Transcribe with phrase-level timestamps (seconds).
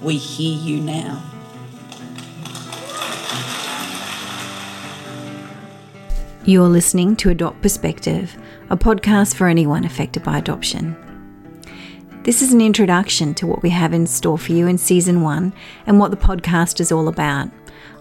[0.00, 1.22] we hear you now.
[6.44, 8.36] You're listening to Adopt Perspective,
[8.70, 10.96] a podcast for anyone affected by adoption.
[12.22, 15.52] This is an introduction to what we have in store for you in season one
[15.86, 17.50] and what the podcast is all about.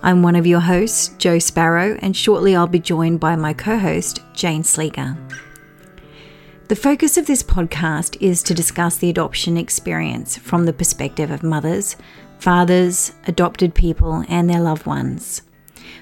[0.03, 3.77] I'm one of your hosts, Joe Sparrow, and shortly I'll be joined by my co
[3.77, 5.17] host, Jane Sleeger.
[6.67, 11.43] The focus of this podcast is to discuss the adoption experience from the perspective of
[11.43, 11.95] mothers,
[12.39, 15.43] fathers, adopted people, and their loved ones.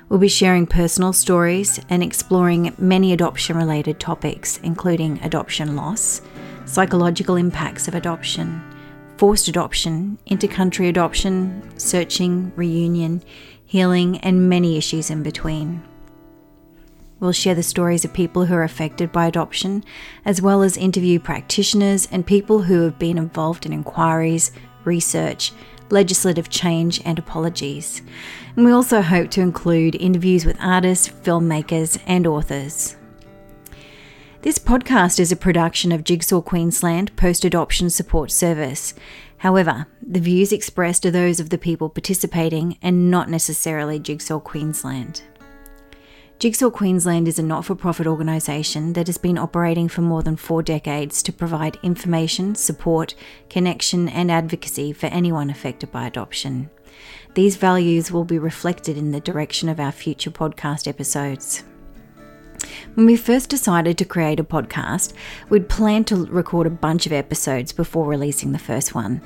[0.07, 6.21] We'll be sharing personal stories and exploring many adoption related topics, including adoption loss,
[6.63, 8.63] psychological impacts of adoption,
[9.17, 13.21] forced adoption, intercountry adoption, searching, reunion,
[13.65, 15.83] healing, and many issues in between.
[17.23, 19.85] We'll share the stories of people who are affected by adoption,
[20.25, 24.51] as well as interview practitioners and people who have been involved in inquiries,
[24.83, 25.53] research,
[25.89, 28.01] legislative change, and apologies.
[28.57, 32.97] And we also hope to include interviews with artists, filmmakers, and authors.
[34.41, 38.93] This podcast is a production of Jigsaw Queensland Post Adoption Support Service.
[39.37, 45.21] However, the views expressed are those of the people participating and not necessarily Jigsaw Queensland.
[46.43, 50.35] Jigsaw Queensland is a not for profit organisation that has been operating for more than
[50.35, 53.15] four decades to provide information, support,
[53.49, 56.69] connection, and advocacy for anyone affected by adoption.
[57.33, 61.63] These values will be reflected in the direction of our future podcast episodes.
[62.95, 65.13] When we first decided to create a podcast,
[65.47, 69.21] we'd planned to record a bunch of episodes before releasing the first one.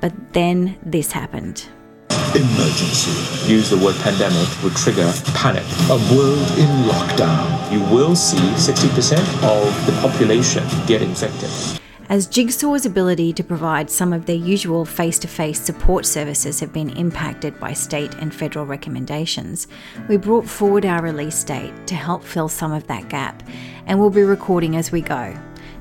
[0.00, 1.68] But then this happened
[2.34, 3.52] emergency.
[3.52, 5.64] Use the word pandemic would trigger panic.
[5.90, 7.72] A world in lockdown.
[7.72, 11.50] You will see 60% of the population get infected.
[12.10, 16.72] As Jigsaw's ability to provide some of their usual face to face support services have
[16.72, 19.66] been impacted by state and federal recommendations,
[20.08, 23.42] we brought forward our release date to help fill some of that gap,
[23.86, 25.34] and we'll be recording as we go.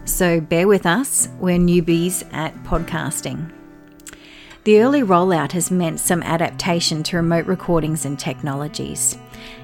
[0.06, 3.52] So bear with us, we're newbies at podcasting.
[4.64, 9.18] The early rollout has meant some adaptation to remote recordings and technologies.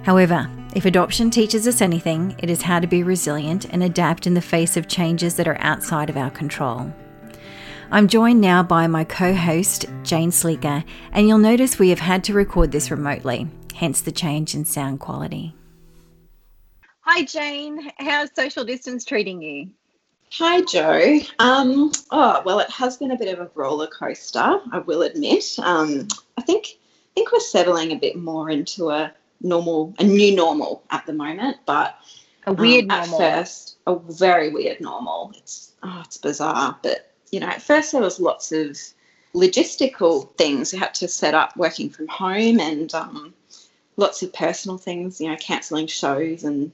[0.04, 4.34] However, if adoption teaches us anything, it is how to be resilient and adapt in
[4.34, 6.94] the face of changes that are outside of our control.
[7.92, 10.84] I'm joined now by my co host, Jane Sleeker,
[11.14, 15.00] and you'll notice we have had to record this remotely, hence the change in sound
[15.00, 15.56] quality.
[17.02, 17.90] Hi, Jane.
[18.00, 19.70] How's social distance treating you?
[20.34, 21.20] Hi, Joe.
[21.40, 25.58] Um, oh, well, it has been a bit of a roller coaster, I will admit.
[25.58, 26.08] Um,
[26.38, 30.84] I think I think we're settling a bit more into a normal, a new normal
[30.92, 31.98] at the moment, but
[32.46, 33.22] a weird um, normal.
[33.22, 35.34] At first, a very weird normal.
[35.36, 38.78] It's oh, it's bizarre, but you know, at first there was lots of
[39.34, 43.34] logistical things we had to set up working from home and um,
[43.98, 46.72] lots of personal things, you know, cancelling shows and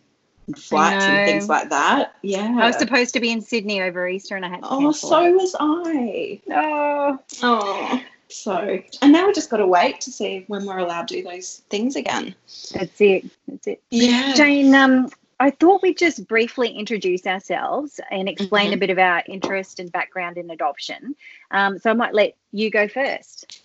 [0.54, 2.16] flights and things like that.
[2.22, 2.58] Yeah.
[2.60, 5.26] I was supposed to be in Sydney over Easter and I had to Oh, so
[5.26, 5.34] it.
[5.34, 6.42] was I.
[6.52, 7.20] Oh.
[7.42, 8.02] Oh.
[8.28, 11.24] So, and now we just got to wait to see when we're allowed to do
[11.24, 12.36] those things again.
[12.74, 13.26] That's it.
[13.48, 13.82] That's it.
[13.92, 14.34] Yeah.
[14.34, 18.74] Jane, um, I thought we'd just briefly introduce ourselves and explain mm-hmm.
[18.74, 21.16] a bit of our interest and background in adoption.
[21.52, 23.62] Um, so I might let you go first.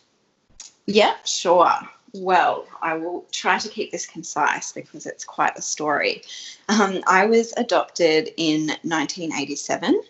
[0.87, 1.72] Yeah, sure.
[2.12, 6.22] Well, I will try to keep this concise because it's quite a story.
[6.68, 10.02] Um, I was adopted in 1987.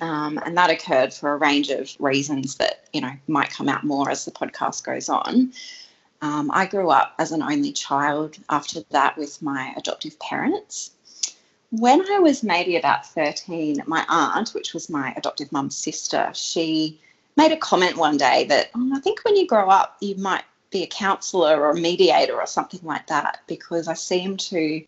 [0.00, 3.84] Um, and that occurred for a range of reasons that you know might come out
[3.84, 5.52] more as the podcast goes on.
[6.22, 10.92] Um, I grew up as an only child after that with my adoptive parents.
[11.70, 17.00] When I was maybe about 13, my aunt, which was my adoptive mum's sister, she
[17.36, 20.44] made a comment one day that oh, I think when you grow up, you might
[20.72, 24.82] be a counsellor or a mediator or something like that because I seem to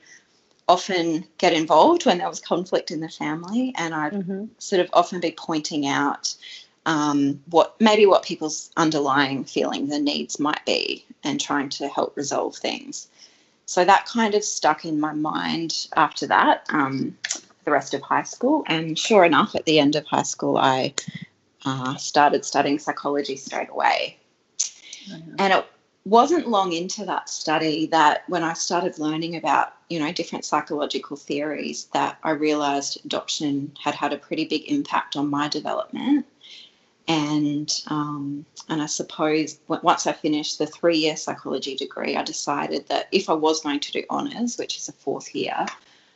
[0.67, 4.47] often get involved when there was conflict in the family and I'd mm-hmm.
[4.59, 6.35] sort of often be pointing out
[6.87, 12.17] um, what maybe what people's underlying feelings and needs might be and trying to help
[12.17, 13.09] resolve things.
[13.67, 17.17] So that kind of stuck in my mind after that, um,
[17.65, 18.63] the rest of high school.
[18.67, 20.95] And sure enough, at the end of high school, I
[21.65, 24.19] uh, started studying psychology straight away.
[25.39, 25.67] And it
[26.05, 31.17] wasn't long into that study that when I started learning about, you know, different psychological
[31.17, 36.27] theories, that I realized adoption had had a pretty big impact on my development.
[37.07, 42.89] And um, and I suppose once I finished the three year psychology degree, I decided
[42.89, 45.67] that if I was going to do honours, which is a fourth year,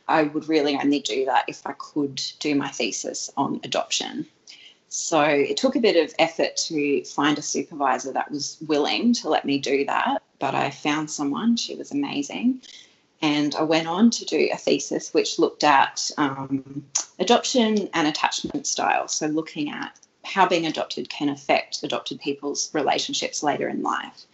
[0.07, 4.25] I would really only do that if I could do my thesis on adoption.
[5.09, 9.29] So it took a bit of effort to find a supervisor that was willing to
[9.29, 12.61] let me do that, but I found someone, she was amazing.
[13.19, 16.85] And I went on to do a thesis which looked at um,
[17.17, 19.07] adoption and attachment style.
[19.07, 24.27] So, looking at how being adopted can affect adopted people's relationships later in life.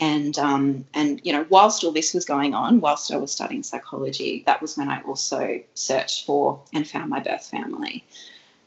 [0.00, 3.62] And um, and you know, whilst all this was going on, whilst I was studying
[3.62, 8.04] psychology, that was when I also searched for and found my birth family.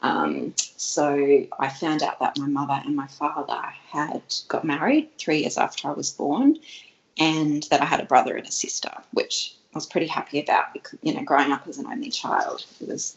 [0.04, 5.38] Um, so I found out that my mother and my father had got married three
[5.38, 6.58] years after I was born,
[7.18, 10.74] and that I had a brother and a sister, which I was pretty happy about
[10.74, 13.16] because you know, growing up as an only child, it was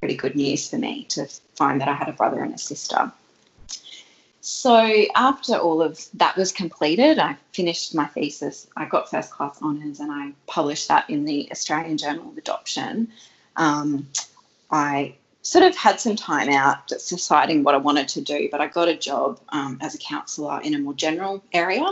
[0.00, 3.12] pretty good news for me to find that I had a brother and a sister.
[4.40, 8.66] So after all of that was completed, I finished my thesis.
[8.76, 13.12] I got first class honours and I published that in the Australian Journal of Adoption.
[13.56, 14.08] Um,
[14.70, 18.66] I sort of had some time out deciding what I wanted to do, but I
[18.66, 21.84] got a job um, as a counsellor in a more general area.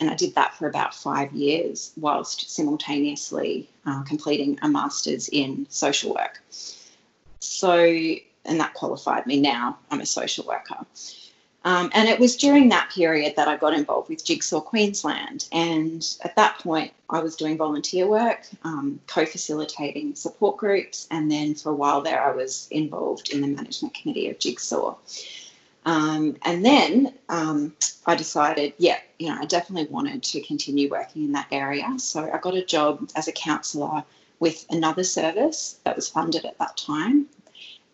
[0.00, 5.66] And I did that for about five years whilst simultaneously uh, completing a master's in
[5.68, 6.42] social work.
[7.40, 9.78] So, and that qualified me now.
[9.90, 10.78] I'm a social worker.
[11.64, 15.48] Um, and it was during that period that I got involved with Jigsaw Queensland.
[15.52, 21.08] And at that point, I was doing volunteer work, um, co facilitating support groups.
[21.10, 24.96] And then for a while there, I was involved in the management committee of Jigsaw.
[25.84, 27.74] Um, and then um,
[28.06, 31.86] I decided, yeah, you know, I definitely wanted to continue working in that area.
[31.98, 34.04] So I got a job as a counsellor
[34.38, 37.26] with another service that was funded at that time.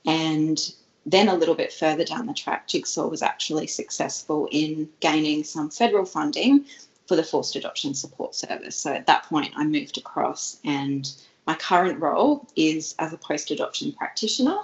[0.05, 0.59] And
[1.07, 5.71] then a little bit further down the track, Jigsaw was actually successful in gaining some
[5.71, 6.65] federal funding
[7.07, 8.77] for the forced adoption support service.
[8.77, 11.11] So at that point, I moved across, and
[11.47, 14.59] my current role is as a post adoption practitioner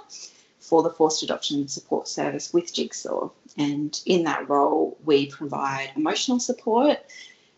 [0.59, 3.29] for the forced adoption support service with Jigsaw.
[3.57, 6.97] And in that role, we provide emotional support,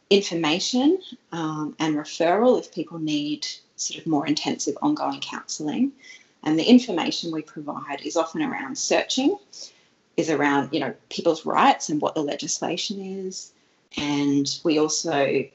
[0.10, 1.00] information,
[1.32, 5.92] um, and referral if people need sort of more intensive ongoing counselling.
[6.44, 9.38] And the information we provide is often around searching,
[10.18, 13.52] is around, you know, people's rights and what the legislation is.
[13.98, 15.46] And we also,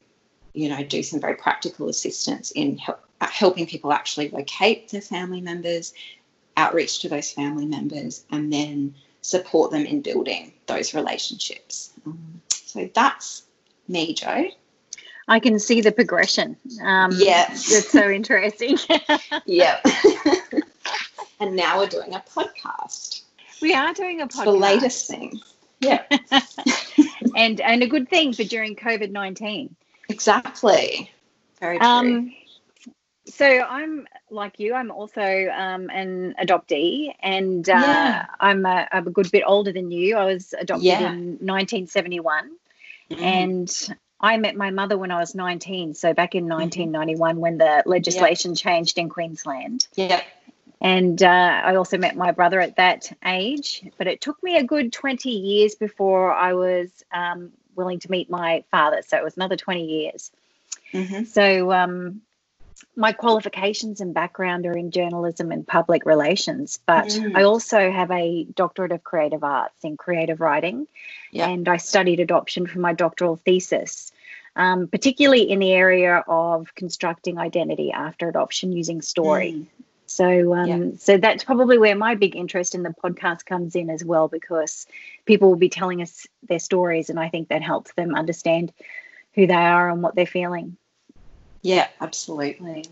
[0.55, 5.41] you know, do some very practical assistance in help, helping people actually locate their family
[5.41, 5.93] members,
[6.57, 11.91] outreach to those family members, and then support them in building those relationships.
[12.07, 13.43] Um, so that's
[13.89, 14.49] me, Jo.
[15.29, 16.57] I can see the progression.
[16.83, 17.71] Um, yes.
[17.71, 18.79] It's so interesting.
[19.47, 19.81] yeah.
[21.41, 23.23] and now we're doing a podcast.
[23.61, 24.45] We are doing a podcast.
[24.45, 25.41] the latest thing.
[25.81, 26.03] Yeah.
[27.37, 29.75] and and a good thing for during COVID nineteen.
[30.09, 31.11] Exactly.
[31.61, 31.87] Very true.
[31.87, 32.35] Um,
[33.27, 34.75] so I'm like you.
[34.75, 38.27] I'm also um, an adoptee, and uh, yeah.
[38.41, 40.17] I'm, a, I'm a good bit older than you.
[40.17, 41.13] I was adopted yeah.
[41.13, 42.51] in 1971,
[43.11, 43.21] mm.
[43.21, 45.95] and I met my mother when I was 19.
[45.95, 47.41] So back in 1991, mm-hmm.
[47.41, 49.87] when the legislation changed in Queensland.
[49.95, 50.23] Yeah.
[50.81, 54.63] And uh, I also met my brother at that age, but it took me a
[54.63, 59.03] good 20 years before I was um, willing to meet my father.
[59.07, 60.31] So it was another 20 years.
[60.93, 61.25] Mm-hmm.
[61.25, 62.23] So um,
[62.95, 67.37] my qualifications and background are in journalism and public relations, but mm.
[67.37, 70.87] I also have a doctorate of creative arts in creative writing.
[71.33, 71.49] Yep.
[71.49, 74.13] And I studied adoption for my doctoral thesis.
[74.57, 79.53] Um, particularly in the area of constructing identity after adoption using story.
[79.53, 79.67] Mm.
[80.11, 80.91] So, um, yeah.
[80.99, 84.87] so that's probably where my big interest in the podcast comes in as well, because
[85.27, 88.73] people will be telling us their stories, and I think that helps them understand
[89.35, 90.77] who they are and what they're feeling.
[91.63, 92.87] Yeah, absolutely.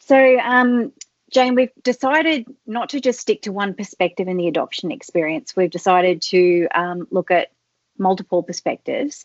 [0.00, 0.92] So, um,
[1.30, 5.54] Jane, we've decided not to just stick to one perspective in the adoption experience.
[5.56, 7.52] We've decided to um, look at
[7.96, 9.24] multiple perspectives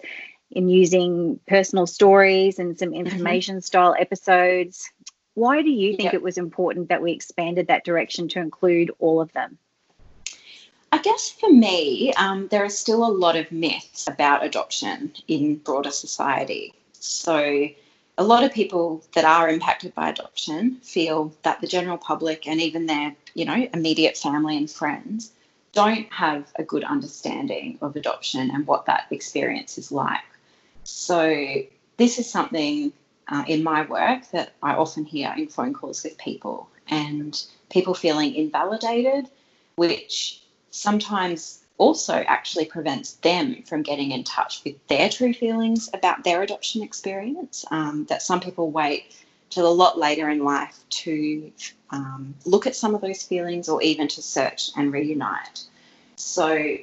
[0.52, 3.06] in using personal stories and some mm-hmm.
[3.06, 3.62] information mm-hmm.
[3.64, 4.90] style episodes
[5.38, 6.16] why do you think yep.
[6.16, 9.60] it was important that we expanded that direction to include all of them?
[10.92, 15.58] I guess for me, um, there are still a lot of myths about adoption in
[15.58, 16.74] broader society.
[16.94, 17.70] So,
[18.18, 22.60] a lot of people that are impacted by adoption feel that the general public and
[22.60, 25.34] even their, you know, immediate family and friends
[25.72, 30.26] don't have a good understanding of adoption and what that experience is like.
[30.84, 31.62] So,
[31.98, 32.92] this is something
[33.30, 37.94] uh, in my work that I often hear in phone calls with people and people
[37.94, 39.30] feeling invalidated,
[39.76, 40.42] which
[40.72, 46.42] sometimes also actually prevents them from getting in touch with their true feelings about their
[46.42, 47.66] adoption experience.
[47.72, 49.16] Um, that some people wait
[49.50, 51.52] till a lot later in life to
[51.92, 55.62] um, look at some of those feelings or even to search and reunite.
[56.16, 56.78] So,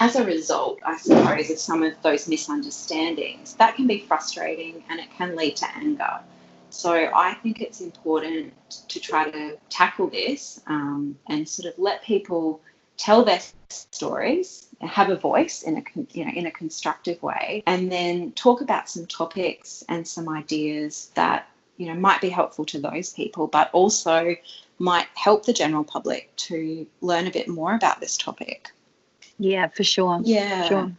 [0.00, 5.00] as a result, I suppose, of some of those misunderstandings, that can be frustrating and
[5.00, 6.20] it can lead to anger.
[6.70, 8.52] So, I think it's important
[8.88, 12.60] to try to tackle this um, and sort of let people
[12.98, 15.82] tell their stories, have a voice in a
[16.12, 21.10] you know in a constructive way, and then talk about some topics and some ideas
[21.14, 24.36] that you know might be helpful to those people, but also
[24.78, 28.70] might help the general public to learn a bit more about this topic.
[29.38, 30.20] Yeah, for sure.
[30.24, 30.64] Yeah.
[30.68, 30.92] Sure.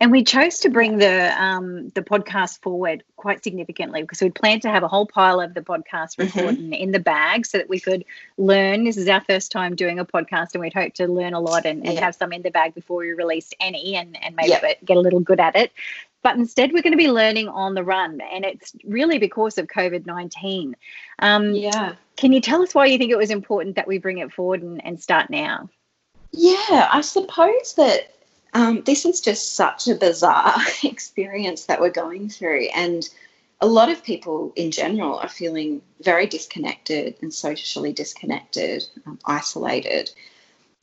[0.00, 4.62] And we chose to bring the um, the podcast forward quite significantly because we'd planned
[4.62, 6.38] to have a whole pile of the podcast mm-hmm.
[6.38, 6.72] recording mm-hmm.
[6.74, 8.04] in the bag so that we could
[8.36, 8.84] learn.
[8.84, 11.64] This is our first time doing a podcast, and we'd hope to learn a lot
[11.64, 12.00] and, and yeah.
[12.00, 14.74] have some in the bag before we released any, and and maybe yeah.
[14.84, 15.72] get a little good at it.
[16.22, 19.66] But instead, we're going to be learning on the run, and it's really because of
[19.66, 20.76] COVID nineteen.
[21.20, 21.94] Um, yeah.
[22.16, 24.62] Can you tell us why you think it was important that we bring it forward
[24.62, 25.68] and, and start now?
[26.36, 28.12] Yeah, I suppose that
[28.54, 32.66] um, this is just such a bizarre experience that we're going through.
[32.74, 33.08] And
[33.60, 40.10] a lot of people in general are feeling very disconnected and socially disconnected, um, isolated.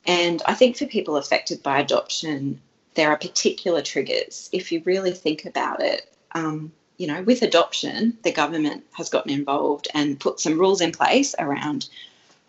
[0.06, 2.58] And I think for people affected by adoption,
[2.94, 4.48] there are particular triggers.
[4.52, 9.30] If you really think about it, um, you know, with adoption, the government has gotten
[9.30, 11.90] involved and put some rules in place around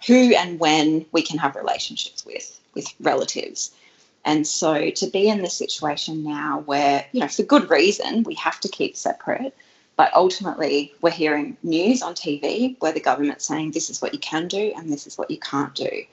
[0.07, 3.71] who and when we can have relationships with with relatives.
[4.25, 8.35] And so to be in this situation now where, you know, for good reason, we
[8.35, 9.55] have to keep separate,
[9.97, 14.19] but ultimately we're hearing news on TV where the government's saying this is what you
[14.19, 16.03] can do and this is what you can't do.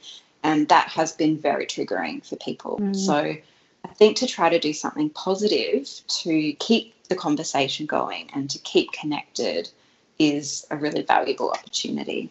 [0.42, 2.78] And that has been very triggering for people.
[2.80, 2.96] Mm.
[2.96, 3.36] So
[3.84, 5.88] I think to try to do something positive
[6.22, 9.70] to keep the conversation going and to keep connected
[10.18, 12.30] is a really valuable opportunity.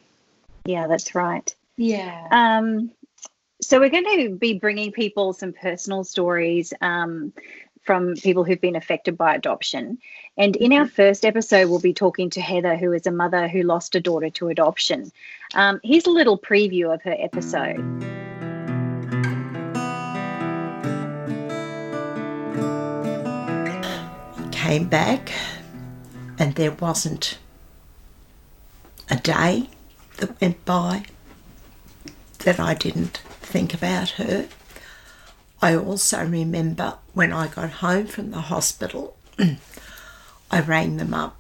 [0.66, 1.54] Yeah, that's right.
[1.78, 2.28] Yeah.
[2.32, 2.92] Um,
[3.62, 7.34] so we're going to be bringing people some personal stories um,
[7.84, 9.98] from people who've been affected by adoption.
[10.38, 13.64] And in our first episode, we'll be talking to Heather, who is a mother who
[13.64, 15.12] lost a daughter to adoption.
[15.56, 17.78] Um, here's a little preview of her episode.
[24.52, 25.32] Came back,
[26.38, 27.40] and there wasn't
[29.10, 29.68] a day
[30.18, 31.06] that went by
[32.40, 34.48] that I didn't think about her.
[35.62, 39.18] I also remember when I got home from the hospital,
[40.52, 41.36] I rang them up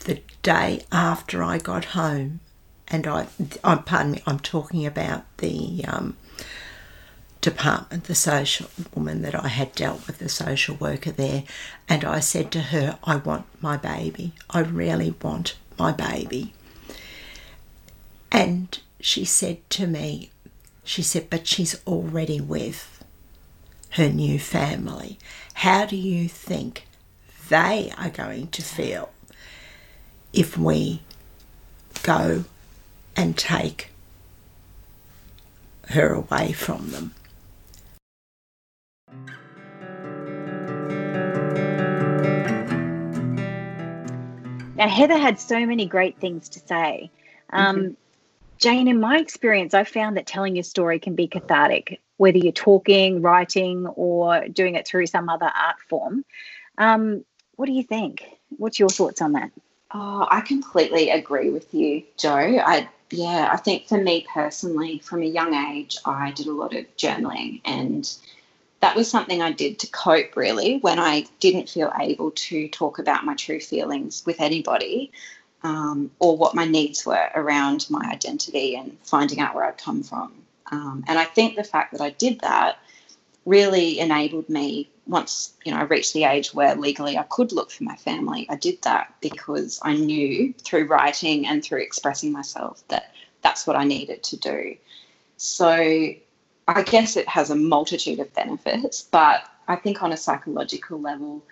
[0.00, 2.40] the day after I got home,
[2.88, 3.28] and I,
[3.62, 6.16] I pardon me, I'm talking about the um,
[7.40, 11.44] department, the social woman that I had dealt with, the social worker there,
[11.88, 14.32] and I said to her, I want my baby.
[14.50, 16.52] I really want my baby.
[18.30, 20.30] And she said to me,
[20.82, 23.04] she said, but she's already with
[23.90, 25.18] her new family.
[25.52, 26.86] How do you think
[27.50, 29.10] they are going to feel
[30.32, 31.02] if we
[32.02, 32.44] go
[33.14, 33.90] and take
[35.90, 37.14] her away from them?
[44.76, 47.10] Now, Heather had so many great things to say.
[47.50, 47.92] Um, mm-hmm.
[48.58, 52.52] Jane, in my experience, I've found that telling your story can be cathartic, whether you're
[52.52, 56.24] talking, writing, or doing it through some other art form.
[56.78, 57.24] Um,
[57.56, 58.24] what do you think?
[58.56, 59.50] What's your thoughts on that?
[59.92, 62.60] Oh, I completely agree with you, Joe.
[62.64, 66.74] I yeah, I think for me personally, from a young age, I did a lot
[66.74, 68.10] of journaling and
[68.84, 72.98] that was something I did to cope really when I didn't feel able to talk
[72.98, 75.10] about my true feelings with anybody
[75.64, 80.02] um, or what my needs were around my identity and finding out where I'd come
[80.02, 80.32] from.
[80.70, 82.78] Um, and I think the fact that I did that
[83.46, 87.70] really enabled me once you know I reached the age where legally I could look
[87.70, 88.46] for my family.
[88.48, 93.76] I did that because I knew through writing and through expressing myself that that's what
[93.76, 94.76] I needed to do.
[95.36, 100.98] So I guess it has a multitude of benefits, but I think on a psychological
[101.00, 101.42] level,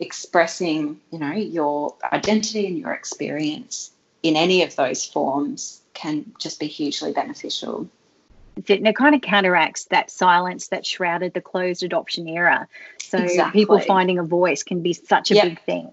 [0.00, 3.90] expressing, you know, your identity and your experience
[4.22, 7.88] in any of those forms can just be hugely beneficial.
[8.56, 12.68] it, it kind of counteracts that silence that shrouded the closed adoption era.
[12.98, 13.60] So Exactly.
[13.60, 15.44] people finding a voice can be such a Yep.
[15.44, 15.90] big thing.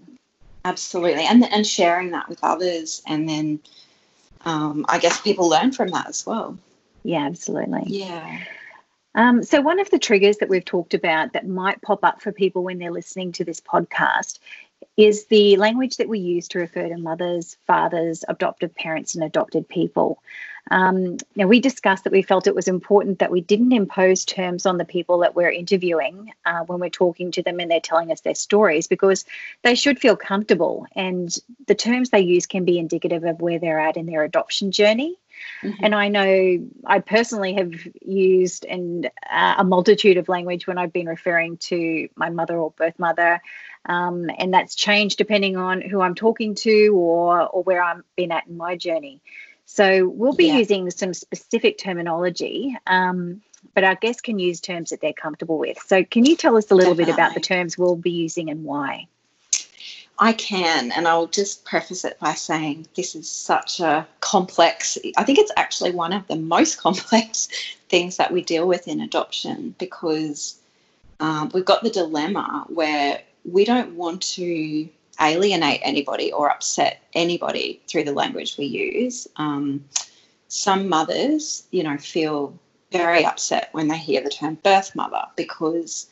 [0.63, 3.59] Absolutely, and and sharing that with others, and then
[4.45, 6.57] um, I guess people learn from that as well.
[7.03, 7.83] Yeah, absolutely.
[7.85, 8.39] Yeah.
[9.15, 12.31] Um, so, one of the triggers that we've talked about that might pop up for
[12.31, 14.39] people when they're listening to this podcast
[14.97, 19.67] is the language that we use to refer to mothers, fathers, adoptive parents, and adopted
[19.67, 20.21] people.
[20.71, 24.65] Um, now, we discussed that we felt it was important that we didn't impose terms
[24.65, 28.11] on the people that we're interviewing uh, when we're talking to them and they're telling
[28.11, 29.25] us their stories because
[29.61, 33.79] they should feel comfortable and the terms they use can be indicative of where they're
[33.79, 35.15] at in their adoption journey.
[35.83, 40.93] And I know I personally have used and uh, a multitude of language when I've
[40.93, 43.41] been referring to my mother or birth mother,
[43.85, 48.31] um, and that's changed depending on who I'm talking to or or where I've been
[48.31, 49.21] at in my journey.
[49.65, 50.57] So we'll be Yeah.
[50.57, 53.41] using some specific terminology, um,
[53.73, 55.79] but our guests can use terms that they're comfortable with.
[55.79, 58.63] So can you tell us a little bit about the terms we'll be using and
[58.63, 59.07] why?
[60.17, 65.23] I can, and I'll just preface it by saying this is such a complex, I
[65.23, 67.49] think it's actually one of the most complex
[67.89, 70.57] things that we deal with in adoption because
[71.19, 74.89] um, we've got the dilemma where we don't want to
[75.21, 79.27] alienate anybody or upset anybody through the language we use.
[79.37, 79.85] Um,
[80.47, 82.57] some mothers, you know, feel
[82.91, 86.07] very upset when they hear the term birth mother because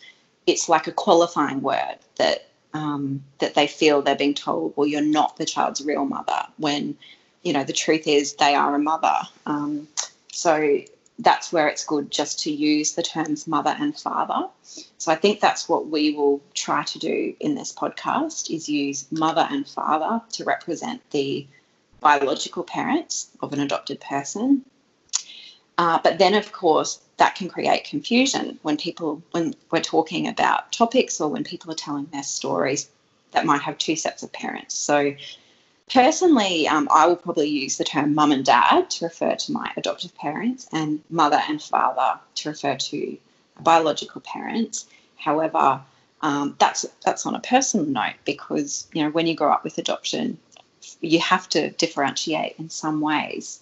[0.48, 5.02] it's like a qualifying word that um, that they feel they're being told, well, you're
[5.02, 6.98] not the child's real mother, when,
[7.44, 9.18] you know, the truth is they are a mother.
[9.46, 9.88] Um,
[10.32, 10.80] so
[11.20, 14.48] that's where it's good just to use the terms mother and father.
[14.98, 19.12] So I think that's what we will try to do in this podcast is use
[19.12, 21.46] mother and father to represent the
[22.00, 24.66] biological parents of an adopted person.
[25.78, 30.72] Uh, but then, of course, that can create confusion when people, when we're talking about
[30.72, 32.90] topics or when people are telling their stories
[33.32, 34.76] that might have two sets of parents.
[34.76, 35.16] So,
[35.92, 39.72] personally, um, I will probably use the term mum and dad to refer to my
[39.76, 43.18] adoptive parents and mother and father to refer to
[43.60, 44.86] biological parents.
[45.18, 45.82] However,
[46.22, 49.78] um, that's that's on a personal note because you know when you grow up with
[49.78, 50.38] adoption,
[51.02, 53.60] you have to differentiate in some ways.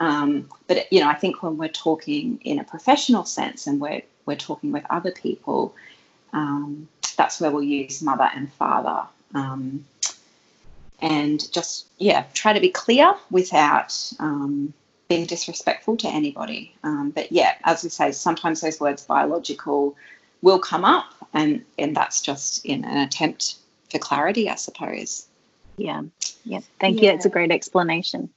[0.00, 4.02] Um, but you know, I think when we're talking in a professional sense and we're
[4.26, 5.74] we're talking with other people,
[6.32, 9.84] um, that's where we'll use mother and father, um,
[11.00, 14.72] and just yeah, try to be clear without um,
[15.08, 16.74] being disrespectful to anybody.
[16.84, 19.96] Um, but yeah, as we say, sometimes those words biological
[20.42, 23.56] will come up, and and that's just in an attempt
[23.90, 25.27] for clarity, I suppose.
[25.78, 26.02] Yeah,
[26.44, 26.60] yeah.
[26.80, 27.08] Thank you.
[27.08, 28.28] That's a great explanation.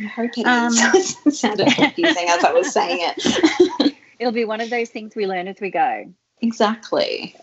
[0.00, 0.72] I hope it Um,
[1.32, 3.94] sounded confusing as I was saying it.
[4.18, 6.12] It'll be one of those things we learn as we go.
[6.42, 7.34] exactly.